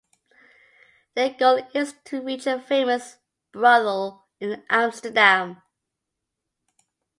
Their 1.13 1.29
goal 1.31 1.61
is 1.75 1.93
to 2.05 2.23
reach 2.23 2.47
a 2.47 2.59
famous 2.59 3.17
brothel 3.51 4.25
in 4.39 4.63
Amsterdam. 4.67 5.61